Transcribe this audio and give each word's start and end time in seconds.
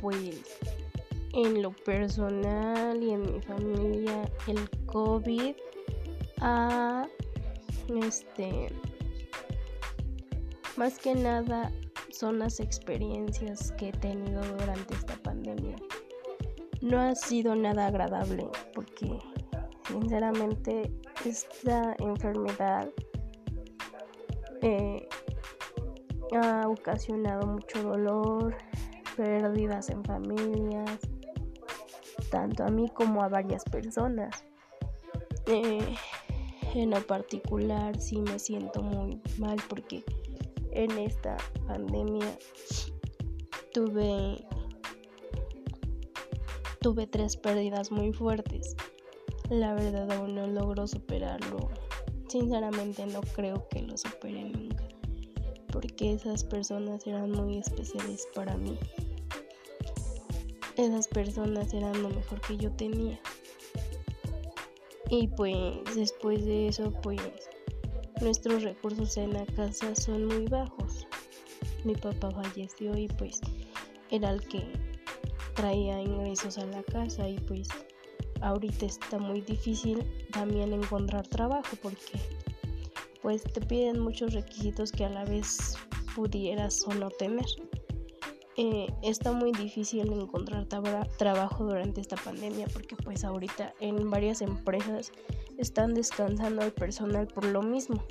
pues 0.00 0.58
en 1.32 1.62
lo 1.62 1.70
personal 1.70 3.02
y 3.02 3.10
en 3.10 3.22
mi 3.22 3.40
familia 3.40 4.30
el 4.46 4.68
COVID 4.86 5.54
ha 6.40 7.06
este 8.02 8.68
más 10.76 10.98
que 10.98 11.14
nada 11.14 11.70
son 12.10 12.38
las 12.38 12.60
experiencias 12.60 13.72
que 13.72 13.88
he 13.88 13.92
tenido 13.92 14.42
durante 14.58 14.94
esta 14.94 15.14
pandemia. 15.22 15.76
No 16.82 17.00
ha 17.00 17.14
sido 17.14 17.54
nada 17.54 17.86
agradable 17.86 18.46
porque 18.74 19.18
sinceramente 19.86 20.92
esta 21.24 21.94
enfermedad 21.98 22.88
eh, 24.62 25.08
ha 26.34 26.68
ocasionado 26.68 27.46
mucho 27.46 27.82
dolor, 27.82 28.56
pérdidas 29.16 29.90
en 29.90 30.04
familias, 30.04 30.98
tanto 32.30 32.64
a 32.64 32.68
mí 32.68 32.88
como 32.88 33.22
a 33.22 33.28
varias 33.28 33.64
personas. 33.64 34.44
Eh, 35.46 35.94
en 36.74 36.90
lo 36.90 37.04
particular 37.06 38.00
sí 38.00 38.20
me 38.20 38.38
siento 38.38 38.82
muy 38.82 39.20
mal 39.38 39.58
porque 39.68 40.04
en 40.72 40.90
esta 40.98 41.36
pandemia 41.66 42.38
tuve 43.72 44.44
tuve 46.80 47.06
tres 47.06 47.36
pérdidas 47.36 47.90
muy 47.90 48.12
fuertes. 48.12 48.76
La 49.50 49.74
verdad 49.74 50.10
aún 50.12 50.34
no 50.34 50.46
logro 50.46 50.86
superarlo. 50.86 51.70
Sinceramente 52.28 53.04
no 53.06 53.20
creo 53.20 53.68
que 53.68 53.82
lo 53.82 53.98
supere 53.98 54.44
nunca. 54.44 54.69
Porque 55.72 56.12
esas 56.12 56.44
personas 56.44 57.06
eran 57.06 57.30
muy 57.30 57.58
especiales 57.58 58.26
para 58.34 58.56
mí. 58.56 58.78
Esas 60.76 61.08
personas 61.08 61.72
eran 61.74 62.02
lo 62.02 62.08
mejor 62.10 62.40
que 62.40 62.56
yo 62.56 62.70
tenía. 62.72 63.20
Y 65.10 65.28
pues 65.28 65.94
después 65.94 66.44
de 66.44 66.68
eso 66.68 66.92
pues 67.02 67.20
nuestros 68.20 68.62
recursos 68.62 69.16
en 69.16 69.32
la 69.32 69.44
casa 69.46 69.94
son 69.94 70.26
muy 70.26 70.46
bajos. 70.46 71.06
Mi 71.84 71.94
papá 71.94 72.30
falleció 72.30 72.96
y 72.96 73.08
pues 73.08 73.40
era 74.10 74.30
el 74.30 74.46
que 74.46 74.62
traía 75.54 76.00
ingresos 76.00 76.58
a 76.58 76.66
la 76.66 76.82
casa 76.84 77.28
y 77.28 77.38
pues 77.40 77.68
ahorita 78.40 78.86
está 78.86 79.18
muy 79.18 79.40
difícil 79.40 80.04
también 80.32 80.72
encontrar 80.72 81.26
trabajo 81.26 81.76
porque 81.82 82.18
pues 83.22 83.42
te 83.42 83.60
piden 83.60 84.00
muchos 84.00 84.32
requisitos 84.32 84.92
que 84.92 85.04
a 85.04 85.10
la 85.10 85.24
vez 85.24 85.76
pudieras 86.14 86.84
o 86.86 86.94
no 86.94 87.10
tener. 87.10 87.46
Eh, 88.56 88.88
está 89.02 89.32
muy 89.32 89.52
difícil 89.52 90.12
encontrar 90.12 90.66
trabajo 90.66 91.64
durante 91.64 92.00
esta 92.00 92.16
pandemia 92.16 92.66
porque 92.72 92.96
pues 92.96 93.24
ahorita 93.24 93.72
en 93.80 94.10
varias 94.10 94.42
empresas 94.42 95.12
están 95.56 95.94
descansando 95.94 96.62
el 96.62 96.72
personal 96.72 97.26
por 97.26 97.44
lo 97.44 97.62
mismo. 97.62 98.02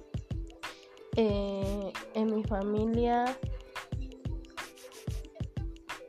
Eh, 1.15 1.91
en 2.13 2.33
mi 2.33 2.43
familia, 2.43 3.25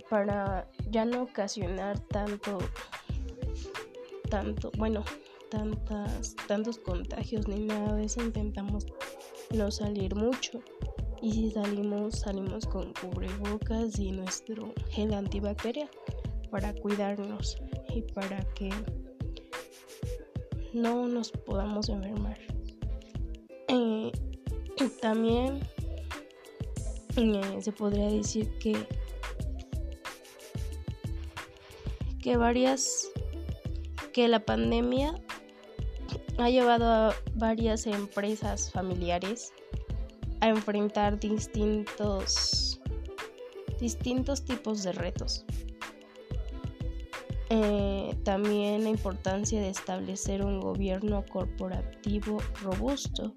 para 0.08 0.68
ya 0.90 1.04
no 1.04 1.22
ocasionar 1.22 1.98
tanto, 2.00 2.58
tanto, 4.28 4.70
bueno, 4.76 5.04
tantas, 5.50 6.34
tantos 6.46 6.78
contagios 6.78 7.46
ni 7.48 7.60
nada 7.60 7.96
de 7.96 8.04
eso, 8.04 8.22
intentamos 8.22 8.86
no 9.54 9.70
salir 9.70 10.14
mucho. 10.14 10.60
Y 11.22 11.32
si 11.32 11.50
salimos, 11.50 12.20
salimos 12.20 12.66
con 12.66 12.94
cubrebocas 12.94 13.98
y 13.98 14.12
nuestro 14.12 14.72
gel 14.88 15.12
antibacterial 15.12 15.90
para 16.50 16.72
cuidarnos 16.72 17.58
y 17.94 18.02
para 18.02 18.40
que 18.54 18.70
no 20.72 21.06
nos 21.08 21.30
podamos 21.30 21.88
enfermar. 21.88 22.38
Eh, 23.68 24.10
también 25.02 25.60
eh, 27.16 27.58
se 27.60 27.72
podría 27.72 28.06
decir 28.06 28.50
que 28.58 28.86
que 32.22 32.36
varias 32.36 33.10
que 34.12 34.28
la 34.28 34.40
pandemia 34.40 35.14
ha 36.42 36.50
llevado 36.50 36.86
a 36.86 37.14
varias 37.34 37.86
empresas 37.86 38.70
familiares 38.70 39.52
a 40.40 40.48
enfrentar 40.48 41.18
distintos 41.18 42.80
distintos 43.80 44.44
tipos 44.44 44.82
de 44.82 44.92
retos. 44.92 45.44
Eh, 47.48 48.14
también 48.22 48.84
la 48.84 48.90
importancia 48.90 49.60
de 49.60 49.70
establecer 49.70 50.44
un 50.44 50.60
gobierno 50.60 51.24
corporativo 51.26 52.38
robusto, 52.62 53.32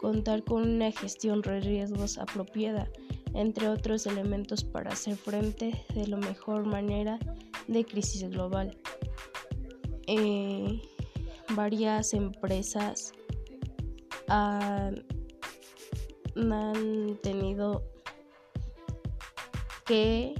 contar 0.00 0.44
con 0.44 0.62
una 0.62 0.92
gestión 0.92 1.42
de 1.42 1.60
riesgos 1.60 2.16
apropiada, 2.16 2.88
entre 3.34 3.68
otros 3.68 4.06
elementos 4.06 4.64
para 4.64 4.92
hacer 4.92 5.16
frente 5.16 5.84
de 5.94 6.06
la 6.06 6.16
mejor 6.16 6.64
manera 6.64 7.18
de 7.66 7.84
crisis 7.84 8.30
global. 8.30 8.78
Eh, 10.06 10.80
varias 11.54 12.14
empresas 12.14 13.12
han, 14.28 15.04
tenido 17.22 17.82
que 19.86 20.34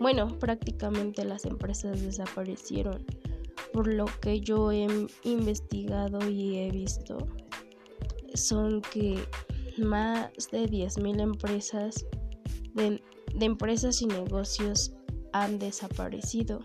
bueno, 0.00 0.28
prácticamente 0.38 1.24
las 1.24 1.44
empresas 1.44 2.00
desaparecieron. 2.02 3.04
Por 3.72 3.88
lo 3.92 4.06
que 4.20 4.40
yo 4.40 4.72
he 4.72 4.86
investigado 5.24 6.28
y 6.28 6.58
he 6.58 6.70
visto, 6.70 7.18
son 8.34 8.80
que 8.80 9.18
más 9.76 10.30
de 10.50 10.64
10.000 10.68 11.20
empresas 11.20 12.06
de 12.74 13.00
empresas 13.44 14.00
y 14.02 14.06
negocios 14.06 14.92
han 15.32 15.58
desaparecido. 15.58 16.60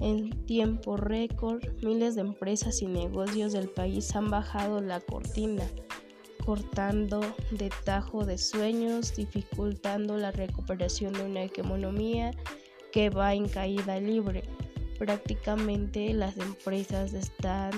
En 0.00 0.30
tiempo 0.46 0.96
récord, 0.96 1.62
miles 1.82 2.14
de 2.14 2.20
empresas 2.20 2.82
y 2.82 2.86
negocios 2.86 3.52
del 3.52 3.68
país 3.68 4.14
han 4.14 4.30
bajado 4.30 4.80
la 4.80 5.00
cortina 5.00 5.64
cortando 6.44 7.20
de 7.50 7.70
tajo 7.84 8.24
de 8.24 8.38
sueños, 8.38 9.14
dificultando 9.14 10.16
la 10.16 10.30
recuperación 10.30 11.12
de 11.12 11.24
una 11.24 11.42
economía 11.42 12.30
que 12.90 13.10
va 13.10 13.34
en 13.34 13.48
caída 13.48 14.00
libre. 14.00 14.44
Prácticamente 14.98 16.14
las 16.14 16.38
empresas 16.38 17.12
están 17.12 17.72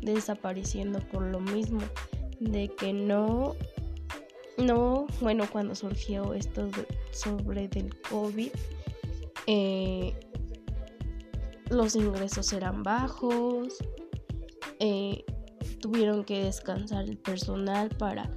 desapareciendo 0.00 1.00
por 1.08 1.22
lo 1.22 1.40
mismo 1.40 1.80
de 2.38 2.68
que 2.68 2.92
no 2.92 3.54
no 4.56 5.06
bueno 5.20 5.46
cuando 5.50 5.74
surgió 5.74 6.32
esto 6.32 6.70
sobre 7.12 7.68
del 7.68 7.94
covid 8.00 8.50
eh, 9.46 10.14
los 11.70 11.94
ingresos 11.96 12.52
eran 12.52 12.82
bajos 12.82 13.78
eh, 14.78 15.24
tuvieron 15.80 16.24
que 16.24 16.44
descansar 16.44 17.04
el 17.04 17.16
personal 17.16 17.88
para 17.90 18.30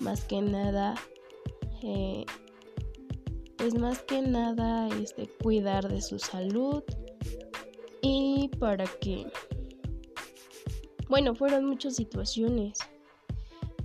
más 0.00 0.24
que 0.24 0.40
nada 0.40 0.94
eh, 1.82 2.24
pues 3.56 3.74
más 3.74 4.02
que 4.02 4.22
nada 4.22 4.88
este 5.00 5.28
cuidar 5.42 5.88
de 5.88 6.00
su 6.00 6.18
salud 6.18 6.82
y 8.00 8.50
para 8.58 8.86
que 9.00 9.26
bueno 11.08 11.34
fueron 11.34 11.64
muchas 11.64 11.96
situaciones. 11.96 12.78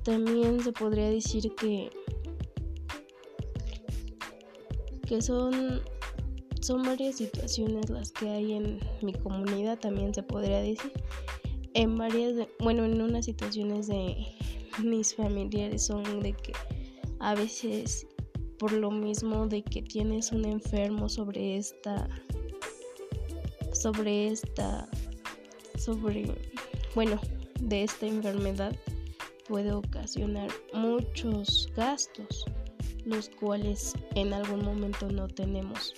También 0.03 0.61
se 0.61 0.71
podría 0.71 1.09
decir 1.09 1.53
que 1.55 1.89
que 5.07 5.21
son 5.21 5.81
son 6.63 6.83
varias 6.83 7.17
situaciones 7.17 7.89
las 7.89 8.11
que 8.11 8.29
hay 8.29 8.53
en 8.53 8.79
mi 9.01 9.13
comunidad 9.13 9.77
también 9.79 10.13
se 10.13 10.23
podría 10.23 10.59
decir 10.61 10.91
en 11.73 11.97
varias, 11.97 12.47
bueno, 12.59 12.85
en 12.85 13.01
unas 13.01 13.25
situaciones 13.25 13.87
de 13.87 14.15
mis 14.83 15.15
familiares 15.15 15.85
son 15.85 16.21
de 16.21 16.33
que 16.33 16.53
a 17.19 17.35
veces 17.35 18.07
por 18.57 18.71
lo 18.71 18.91
mismo 18.91 19.47
de 19.47 19.63
que 19.63 19.81
tienes 19.81 20.31
un 20.31 20.45
enfermo 20.45 21.09
sobre 21.09 21.57
esta, 21.57 22.07
sobre 23.73 24.27
esta, 24.27 24.87
sobre, 25.77 26.33
bueno, 26.95 27.19
de 27.59 27.83
esta 27.83 28.05
enfermedad 28.05 28.75
puede 29.47 29.73
ocasionar 29.73 30.49
muchos 30.73 31.69
gastos, 31.75 32.45
los 33.05 33.29
cuales 33.29 33.93
en 34.15 34.33
algún 34.33 34.63
momento 34.63 35.09
no 35.09 35.27
tenemos. 35.27 35.93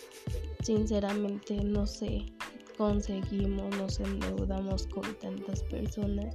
Sinceramente 0.65 1.63
no 1.63 1.85
sé 1.85 2.25
conseguimos, 2.75 3.77
nos 3.77 3.99
endeudamos 3.99 4.87
con 4.87 5.03
tantas 5.19 5.61
personas, 5.61 6.33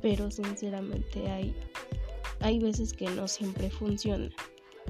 pero 0.00 0.30
sinceramente 0.30 1.28
hay, 1.28 1.52
hay 2.38 2.60
veces 2.60 2.92
que 2.92 3.06
no 3.06 3.26
siempre 3.26 3.68
funciona. 3.68 4.30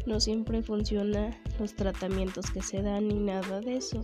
no 0.05 0.21
siempre 0.21 0.63
funciona 0.63 1.31
los 1.59 1.75
tratamientos 1.75 2.51
que 2.51 2.61
se 2.61 2.83
dan 2.83 3.09
ni 3.09 3.15
nada 3.15 3.63
de 3.63 3.77
eso. 3.77 4.03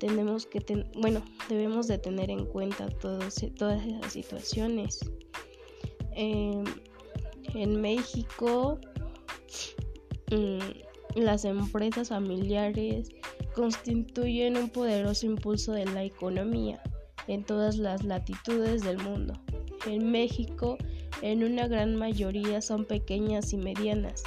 Tenemos 0.00 0.46
que, 0.46 0.84
bueno, 0.96 1.22
debemos 1.48 1.86
de 1.86 1.98
tener 1.98 2.28
en 2.28 2.44
cuenta 2.44 2.88
todas 2.88 3.40
esas 3.40 4.12
situaciones. 4.12 4.98
Em, 6.10 6.64
en 7.54 7.80
México, 7.80 8.80
mm, 10.32 11.20
las 11.20 11.44
empresas 11.44 12.08
familiares 12.08 13.10
constituyen 13.56 14.58
un 14.58 14.68
poderoso 14.68 15.24
impulso 15.24 15.72
de 15.72 15.86
la 15.86 16.04
economía 16.04 16.78
en 17.26 17.42
todas 17.42 17.78
las 17.78 18.04
latitudes 18.04 18.82
del 18.82 18.98
mundo. 18.98 19.32
En 19.86 20.10
México, 20.10 20.76
en 21.22 21.42
una 21.42 21.66
gran 21.66 21.96
mayoría 21.96 22.60
son 22.60 22.84
pequeñas 22.84 23.54
y 23.54 23.56
medianas 23.56 24.22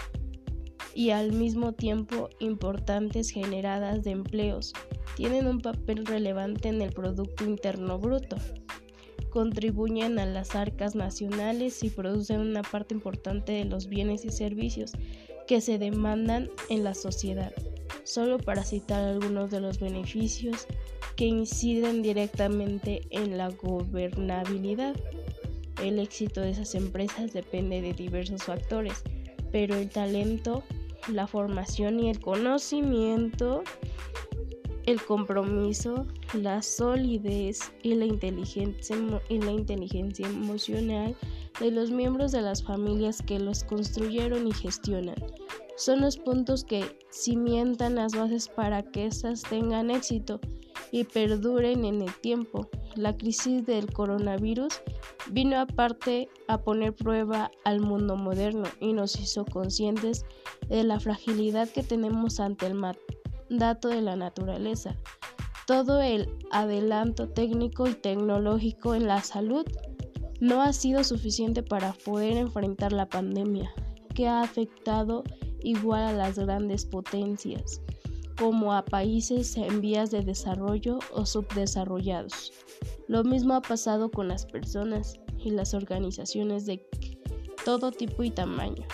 y 0.96 1.12
al 1.12 1.32
mismo 1.32 1.74
tiempo 1.74 2.30
importantes 2.40 3.30
generadas 3.30 4.04
de 4.04 4.12
empleos. 4.12 4.74
Tienen 5.16 5.46
un 5.46 5.62
papel 5.62 6.08
relevante 6.08 6.70
en 6.70 6.82
el 6.82 6.92
Producto 6.92 7.46
Interno 7.46 8.00
Bruto. 8.00 8.38
Contribuyen 9.30 10.18
a 10.18 10.26
las 10.26 10.56
arcas 10.56 10.96
nacionales 10.96 11.84
y 11.84 11.92
producen 11.92 12.40
una 12.40 12.64
parte 12.64 12.96
importante 12.96 13.52
de 13.52 13.66
los 13.66 13.90
bienes 13.90 14.26
y 14.26 14.32
servicios 14.32 14.94
que 15.46 15.62
se 15.62 15.78
demandan 15.78 16.50
en 16.70 16.84
la 16.84 16.96
sociedad. 16.96 17.54
Solo 18.04 18.38
para 18.38 18.64
citar 18.64 19.04
algunos 19.04 19.52
de 19.52 19.62
los 19.62 19.80
beneficios 19.80 20.66
que 21.16 21.26
inciden 21.26 22.02
directamente 22.02 23.02
en 23.10 23.38
la 23.38 23.50
gobernabilidad. 23.50 24.96
El 25.84 26.00
éxito 26.00 26.42
de 26.42 26.52
esas 26.52 26.76
empresas 26.76 27.34
depende 27.34 27.82
de 27.82 27.94
diversos 27.94 28.44
factores, 28.44 29.04
pero 29.52 29.76
el 29.76 29.90
talento, 29.90 30.64
la 31.08 31.28
formación 31.28 32.00
y 32.00 32.10
el 32.10 32.20
conocimiento, 32.20 33.64
el 34.86 35.02
compromiso, 35.02 36.08
la 36.34 36.62
solidez 36.62 37.72
y 37.84 37.96
la 37.96 38.06
inteligencia, 38.06 38.96
y 39.30 39.40
la 39.40 39.52
inteligencia 39.52 40.28
emocional 40.28 41.16
de 41.60 41.72
los 41.72 41.92
miembros 41.92 42.32
de 42.32 42.42
las 42.42 42.64
familias 42.64 43.22
que 43.22 43.40
los 43.40 43.64
construyeron 43.64 44.48
y 44.48 44.54
gestionan. 44.54 45.16
Son 45.80 46.02
los 46.02 46.18
puntos 46.18 46.66
que 46.66 47.00
cimientan 47.10 47.96
las 47.96 48.14
bases 48.14 48.50
para 48.50 48.84
que 48.84 49.06
éstas 49.06 49.44
tengan 49.44 49.90
éxito 49.90 50.42
y 50.92 51.06
perduren 51.06 51.86
en 51.86 52.02
el 52.02 52.14
tiempo. 52.16 52.68
La 52.96 53.16
crisis 53.16 53.66
del 53.66 53.90
coronavirus 53.94 54.82
vino 55.32 55.58
aparte 55.58 56.28
a 56.50 56.58
poner 56.58 56.94
prueba 56.94 57.50
al 57.64 57.80
mundo 57.80 58.18
moderno 58.18 58.64
y 58.82 58.92
nos 58.92 59.18
hizo 59.22 59.46
conscientes 59.46 60.26
de 60.68 60.84
la 60.84 61.00
fragilidad 61.00 61.70
que 61.70 61.82
tenemos 61.82 62.42
ante 62.42 62.68
el 62.68 62.74
mandato 62.74 63.88
de 63.88 64.02
la 64.02 64.18
naturaleza. 64.18 64.98
Todo 65.66 66.02
el 66.02 66.28
adelanto 66.52 67.30
técnico 67.30 67.88
y 67.88 67.94
tecnológico 67.94 68.96
en 68.96 69.08
la 69.08 69.24
salud 69.24 69.66
no 70.42 70.62
ha 70.62 70.74
sido 70.74 71.06
suficiente 71.06 71.64
para 71.64 71.94
poder 71.94 72.36
enfrentar 72.36 72.92
la 72.92 73.08
pandemia, 73.08 73.72
que 74.14 74.28
ha 74.28 74.42
afectado 74.42 75.24
igual 75.64 76.04
a 76.04 76.14
las 76.14 76.38
grandes 76.38 76.86
potencias 76.86 77.82
como 78.40 78.74
a 78.74 78.86
países 78.86 79.58
en 79.58 79.82
vías 79.82 80.12
de 80.12 80.22
desarrollo 80.22 81.00
o 81.12 81.26
subdesarrollados. 81.26 82.54
Lo 83.08 83.26
mismo 83.26 83.54
ha 83.54 83.62
pasado 83.62 84.10
con 84.10 84.30
las 84.30 84.46
personas 84.46 85.20
y 85.38 85.52
las 85.52 85.74
organizaciones 85.74 86.66
de 86.66 86.88
todo 87.66 87.92
tipo 87.92 88.24
y 88.24 88.30
tamaño, 88.30 88.86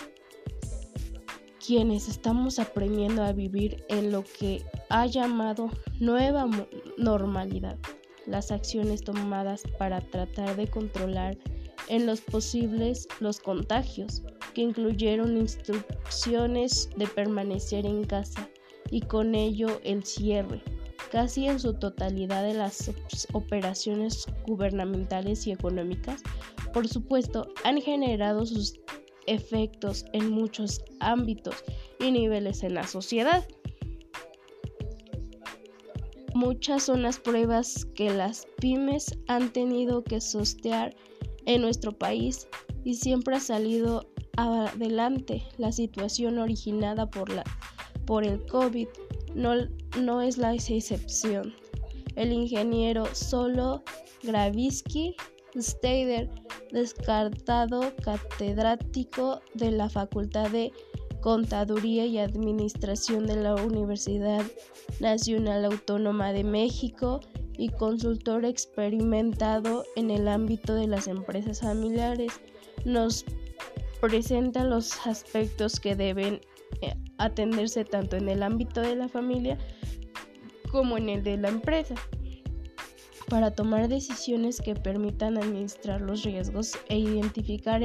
quienes 1.64 2.08
estamos 2.08 2.58
aprendiendo 2.58 3.22
a 3.22 3.32
vivir 3.32 3.84
en 3.88 4.10
lo 4.10 4.24
que 4.24 4.64
ha 4.88 5.06
llamado 5.06 5.70
nueva 6.00 6.48
normalidad. 6.98 7.78
Las 8.26 8.50
acciones 8.50 9.04
tomadas 9.04 9.62
para 9.78 10.00
tratar 10.00 10.56
de 10.56 10.68
controlar 10.68 11.38
en 11.88 12.06
los 12.06 12.20
posibles 12.20 13.06
los 13.20 13.38
contagios, 13.38 14.24
que 14.56 14.62
incluyeron 14.62 15.36
instrucciones 15.36 16.88
de 16.96 17.06
permanecer 17.06 17.84
en 17.84 18.04
casa 18.04 18.48
y 18.90 19.02
con 19.02 19.34
ello 19.34 19.82
el 19.84 20.02
cierre 20.02 20.62
casi 21.12 21.46
en 21.46 21.60
su 21.60 21.74
totalidad 21.74 22.42
de 22.42 22.54
las 22.54 22.90
operaciones 23.34 24.24
gubernamentales 24.46 25.46
y 25.46 25.52
económicas, 25.52 26.22
por 26.72 26.88
supuesto, 26.88 27.48
han 27.64 27.82
generado 27.82 28.46
sus 28.46 28.80
efectos 29.26 30.06
en 30.14 30.30
muchos 30.30 30.82
ámbitos 31.00 31.62
y 32.00 32.10
niveles 32.10 32.62
en 32.62 32.72
la 32.72 32.86
sociedad. 32.86 33.46
Muchas 36.34 36.84
son 36.84 37.02
las 37.02 37.18
pruebas 37.18 37.84
que 37.94 38.08
las 38.10 38.46
pymes 38.58 39.18
han 39.28 39.52
tenido 39.52 40.02
que 40.02 40.22
sostear 40.22 40.96
en 41.44 41.60
nuestro 41.60 41.92
país 41.92 42.48
y 42.84 42.94
siempre 42.94 43.36
ha 43.36 43.40
salido 43.40 44.06
adelante 44.36 45.42
la 45.58 45.72
situación 45.72 46.38
originada 46.38 47.08
por 47.10 47.30
la 47.30 47.44
por 48.06 48.24
el 48.24 48.44
COVID 48.46 48.86
no, 49.34 49.54
no 50.00 50.22
es 50.22 50.38
la 50.38 50.54
excepción. 50.54 51.54
El 52.14 52.32
ingeniero 52.32 53.04
Solo 53.14 53.82
Gravisky 54.22 55.14
Steider, 55.58 56.30
descartado 56.70 57.92
catedrático 58.02 59.40
de 59.54 59.70
la 59.70 59.88
Facultad 59.88 60.50
de 60.50 60.72
Contaduría 61.20 62.06
y 62.06 62.18
Administración 62.18 63.26
de 63.26 63.36
la 63.36 63.54
Universidad 63.54 64.44
Nacional 65.00 65.64
Autónoma 65.64 66.32
de 66.32 66.44
México 66.44 67.20
y 67.58 67.70
consultor 67.70 68.44
experimentado 68.44 69.84
en 69.96 70.10
el 70.10 70.28
ámbito 70.28 70.74
de 70.74 70.86
las 70.86 71.08
empresas 71.08 71.60
familiares, 71.60 72.32
nos 72.84 73.24
presenta 74.00 74.64
los 74.64 75.06
aspectos 75.06 75.80
que 75.80 75.96
deben 75.96 76.40
eh, 76.82 76.94
atenderse 77.18 77.84
tanto 77.84 78.16
en 78.16 78.28
el 78.28 78.42
ámbito 78.42 78.80
de 78.80 78.96
la 78.96 79.08
familia 79.08 79.58
como 80.70 80.98
en 80.98 81.08
el 81.08 81.22
de 81.22 81.36
la 81.36 81.48
empresa 81.48 81.94
para 83.28 83.50
tomar 83.50 83.88
decisiones 83.88 84.60
que 84.60 84.74
permitan 84.74 85.36
administrar 85.36 86.00
los 86.00 86.22
riesgos 86.22 86.78
e 86.88 86.98
identificar 86.98 87.82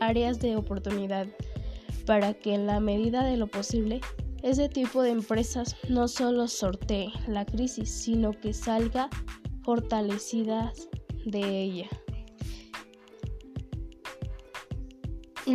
áreas 0.00 0.40
de 0.40 0.56
oportunidad 0.56 1.26
para 2.06 2.34
que 2.34 2.54
en 2.54 2.66
la 2.66 2.80
medida 2.80 3.24
de 3.24 3.36
lo 3.36 3.46
posible 3.46 4.00
ese 4.42 4.68
tipo 4.68 5.02
de 5.02 5.10
empresas 5.10 5.76
no 5.88 6.08
solo 6.08 6.48
sortee 6.48 7.12
la 7.26 7.44
crisis, 7.44 7.90
sino 7.90 8.32
que 8.32 8.54
salga 8.54 9.10
fortalecidas 9.64 10.88
de 11.26 11.62
ella. 11.62 11.88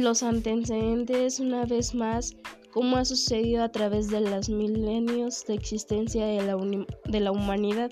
Los 0.02 0.24
antecedentes, 0.24 1.40
una 1.40 1.66
vez 1.66 1.96
más, 1.96 2.36
como 2.72 2.98
ha 2.98 3.06
sucedido 3.06 3.64
a 3.64 3.72
través 3.72 4.10
de 4.10 4.20
los 4.20 4.50
milenios 4.50 5.46
de 5.48 5.54
existencia 5.54 6.26
de 6.26 6.44
la, 6.44 6.58
de 7.06 7.20
la 7.22 7.32
humanidad, 7.32 7.92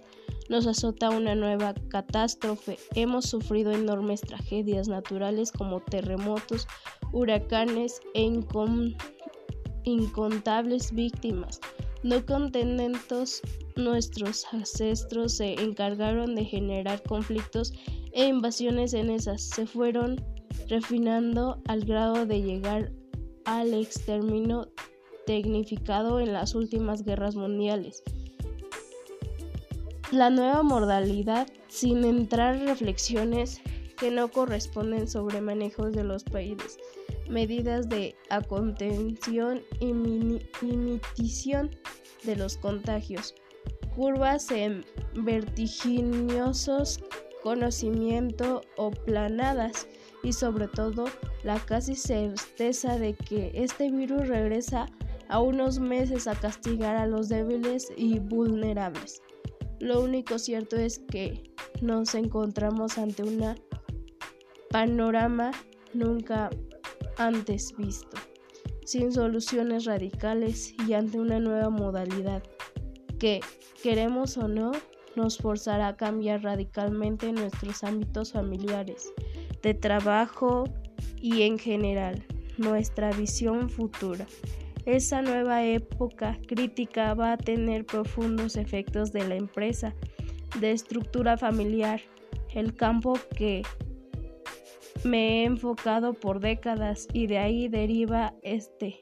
nos 0.50 0.68
azota 0.68 1.10
una 1.10 1.34
nueva 1.34 1.74
catástrofe. 1.88 2.78
Hemos 2.96 3.26
sufrido 3.26 3.72
enormes 3.72 4.20
tragedias 4.22 4.90
naturales 4.90 5.52
como 5.52 5.80
terremotos, 5.80 6.68
huracanes 7.14 8.02
e 8.14 8.30
incontables 9.86 10.92
víctimas. 10.94 11.62
No 12.04 12.24
contentos, 12.26 13.42
nuestros 13.78 14.46
ancestros 14.52 15.34
se 15.38 15.54
encargaron 15.54 16.36
de 16.36 16.44
generar 16.44 17.02
conflictos 17.04 17.72
e 18.12 18.28
invasiones 18.28 18.94
en 18.94 19.10
esas. 19.10 19.42
Se 19.42 19.66
fueron 19.66 20.22
refinando 20.68 21.62
al 21.68 21.86
grado 21.86 22.26
de 22.26 22.42
llegar 22.42 22.92
al 23.46 23.74
exterminio 23.74 24.72
tecnificado 25.26 26.20
en 26.20 26.34
las 26.34 26.56
últimas 26.56 27.04
guerras 27.04 27.36
mundiales. 27.36 28.04
La 30.12 30.30
nueva 30.30 30.64
modalidad, 30.64 31.48
sin 31.70 32.04
entrar 32.06 32.60
reflexiones 32.60 33.62
que 33.98 34.12
no 34.12 34.28
corresponden 34.30 35.08
sobre 35.08 35.42
manejos 35.42 35.94
de 35.94 36.04
los 36.04 36.24
países, 36.24 36.78
medidas 37.30 37.90
de 37.90 38.16
contención 38.48 39.62
y 39.80 39.94
mitigación 39.94 41.72
de 42.24 42.36
los 42.36 42.58
contagios, 42.58 43.34
curvas 43.96 44.52
en 44.52 44.86
vertiginosos 45.16 47.00
conocimiento 47.44 48.62
o 48.78 48.90
planadas 48.90 49.88
y 50.24 50.34
sobre 50.34 50.68
todo 50.68 51.06
la 51.44 51.60
casi 51.60 51.96
certeza 51.96 52.98
de 52.98 53.14
que 53.14 53.52
este 53.54 53.92
virus 53.92 54.28
regresa 54.28 54.88
a 55.28 55.40
unos 55.40 55.80
meses 55.80 56.28
a 56.28 56.36
castigar 56.36 56.96
a 56.96 57.06
los 57.06 57.30
débiles 57.30 57.92
y 57.96 58.20
vulnerables. 58.20 59.22
Lo 59.80 60.02
único 60.02 60.40
cierto 60.40 60.78
es 60.78 61.00
que 61.00 61.44
nos 61.82 62.16
encontramos 62.16 62.98
ante 62.98 63.24
un 63.24 63.56
panorama 64.70 65.52
nunca 65.94 66.50
antes 67.18 67.76
visto. 67.78 68.18
sin 68.86 69.14
soluciones 69.14 69.86
radicales 69.86 70.74
y 70.88 70.94
ante 70.94 71.18
una 71.18 71.40
nueva 71.40 71.70
modalidad 71.70 72.44
que, 73.18 73.40
queremos 73.82 74.38
o 74.38 74.50
no, 74.50 74.74
nos 75.16 75.38
forzará 75.38 75.90
a 75.90 75.96
cambiar 75.96 76.44
radicalmente 76.44 77.32
nuestros 77.32 77.84
ámbitos 77.84 78.34
familiares, 78.34 79.14
de 79.64 79.74
trabajo 79.74 80.66
y 81.20 81.42
en 81.42 81.58
general 81.58 82.24
nuestra 82.58 83.12
visión 83.12 83.70
futura. 83.70 84.28
Esa 84.86 85.22
nueva 85.22 85.64
época 85.64 86.38
crítica 86.46 87.14
va 87.14 87.34
a 87.34 87.38
tener 87.38 87.86
profundos 87.86 88.58
efectos 88.58 89.14
de 89.14 89.28
la 89.28 89.36
empresa, 89.36 89.96
de 90.60 90.72
estructura 90.72 91.38
familiar, 91.38 92.02
el 92.54 92.76
campo 92.76 93.18
que 93.36 93.64
me 95.04 95.42
he 95.42 95.46
enfocado 95.46 96.14
por 96.14 96.40
décadas 96.40 97.08
y 97.14 97.28
de 97.28 97.38
ahí 97.38 97.68
deriva 97.70 98.34
este, 98.44 99.00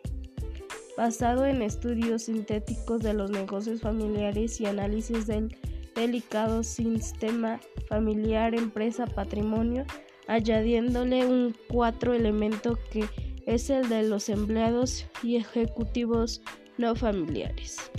basado 0.96 1.46
en 1.46 1.62
estudios 1.62 2.24
sintéticos 2.24 3.02
de 3.02 3.14
los 3.14 3.32
negocios 3.32 3.82
familiares 3.82 4.62
y 4.62 4.68
análisis 4.68 5.28
del 5.28 5.56
delicado 5.96 6.64
sistema 6.64 7.60
familiar, 7.88 8.56
empresa, 8.56 9.06
patrimonio, 9.06 9.86
añadiéndole 10.28 11.26
un 11.26 11.56
cuatro 11.70 12.14
elemento 12.14 12.78
que 12.92 13.06
es 13.46 13.70
el 13.70 13.90
de 13.90 14.04
los 14.04 14.30
empleados 14.30 15.06
y 15.24 15.38
ejecutivos 15.38 16.42
no 16.78 16.96
familiares. 16.96 17.92